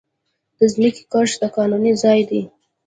[0.57, 2.41] د ځمکې قشر د کانونو ځای دی.